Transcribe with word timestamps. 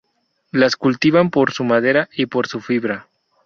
Las 0.51 0.77
cultivan 0.77 1.29
por 1.29 1.51
su 1.51 1.63
madera 1.63 2.09
y 2.15 2.25
por 2.25 2.47
su 2.47 2.59
fibra. 2.59 3.07